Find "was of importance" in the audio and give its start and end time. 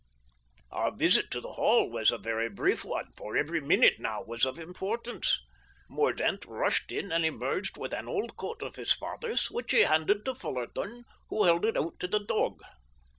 4.23-5.39